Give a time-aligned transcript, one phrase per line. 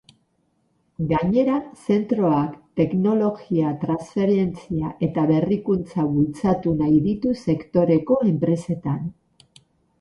[1.09, 1.57] Gainera,
[1.87, 9.09] zentroak teknologia-transferentzia eta berrikuntza bultzatu nahi ditu sektoreko enpresetan.